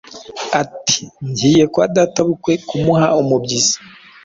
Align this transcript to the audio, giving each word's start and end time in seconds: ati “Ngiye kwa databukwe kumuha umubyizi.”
ati 0.61 1.01
“Ngiye 1.27 1.63
kwa 1.73 1.85
databukwe 1.95 2.53
kumuha 2.67 3.07
umubyizi.” 3.21 3.77